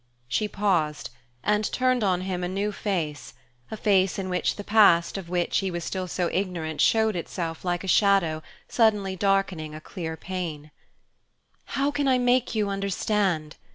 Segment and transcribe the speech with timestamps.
[0.27, 1.11] She paused,
[1.43, 3.35] and turned on him a new face,
[3.69, 7.63] a face in which the past of which he was still so ignorant showed itself
[7.63, 10.71] like a shadow suddenly darkening a clear pane.
[11.77, 13.57] "How can I make you understand?"